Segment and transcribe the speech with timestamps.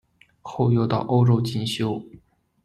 [0.41, 2.03] 后又到欧洲进修。